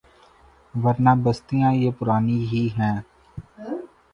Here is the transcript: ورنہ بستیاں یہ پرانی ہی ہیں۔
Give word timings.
ورنہ 0.73 1.13
بستیاں 1.23 1.71
یہ 1.81 1.91
پرانی 1.99 2.39
ہی 2.51 2.63
ہیں۔ 2.77 2.97